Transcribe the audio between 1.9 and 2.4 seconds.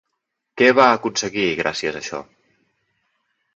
a això?